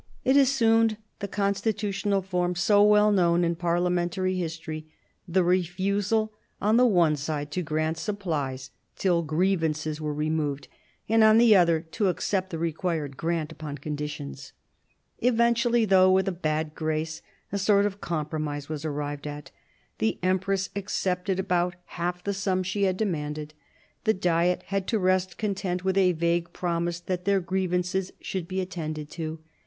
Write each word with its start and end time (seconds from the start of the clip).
It 0.25 0.35
assumed 0.35 0.97
the 1.19 1.27
constitutional 1.27 2.23
form 2.23 2.55
so 2.55 2.81
well 2.83 3.11
known 3.11 3.43
in 3.43 3.53
parliamentary 3.55 4.35
history, 4.35 4.87
the 5.27 5.43
refusal 5.43 6.33
on 6.59 6.77
the 6.77 6.87
one 6.87 7.15
side 7.15 7.51
to 7.51 7.61
grant 7.61 7.99
supplies 7.99 8.71
till 8.95 9.21
grievances 9.21 10.01
were 10.01 10.11
removed, 10.11 10.67
and 11.07 11.23
on 11.23 11.37
the 11.37 11.55
other 11.55 11.81
to 11.81 12.07
accept 12.07 12.49
the 12.49 12.57
required 12.57 13.15
grant 13.15 13.51
upon 13.51 13.77
conditions. 13.77 14.53
Eventually, 15.19 15.85
though 15.85 16.11
with 16.11 16.27
a 16.27 16.31
bad 16.31 16.73
grace, 16.73 17.21
a 17.51 17.59
sort 17.59 17.85
of 17.85 18.01
com 18.01 18.25
promise 18.25 18.67
was 18.67 18.83
arrived 18.83 19.27
at. 19.27 19.51
The 19.99 20.17
empress 20.23 20.71
accepted 20.75 21.39
about 21.39 21.75
•half 21.91 22.23
the 22.23 22.33
sum 22.33 22.63
she 22.63 22.85
had 22.85 22.97
demanded, 22.97 23.53
the 24.05 24.15
Diet 24.15 24.63
had 24.63 24.87
to 24.87 24.97
rest 24.97 25.37
contented 25.37 25.85
with 25.85 25.95
a 25.99 26.13
vague 26.13 26.51
promise 26.53 26.99
that 27.01 27.25
their 27.25 27.39
grievances 27.39 28.11
should 28.19 28.47
be 28.47 28.61
attended 28.61 29.07
to. 29.11 29.37